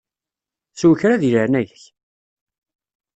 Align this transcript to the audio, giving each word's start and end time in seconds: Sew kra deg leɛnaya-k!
Sew 0.79 0.93
kra 0.99 1.21
deg 1.21 1.31
leɛnaya-k! 1.33 1.83